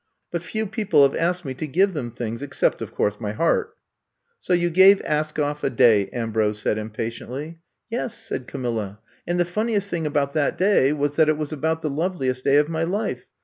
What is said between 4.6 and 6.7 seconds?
gave Askoflf a day," Ambrose